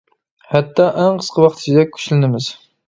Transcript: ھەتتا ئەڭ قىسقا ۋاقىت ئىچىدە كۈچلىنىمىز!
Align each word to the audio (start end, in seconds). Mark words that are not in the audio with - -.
ھەتتا 0.53 0.87
ئەڭ 1.03 1.21
قىسقا 1.21 1.47
ۋاقىت 1.47 1.63
ئىچىدە 1.63 1.89
كۈچلىنىمىز! 1.95 2.51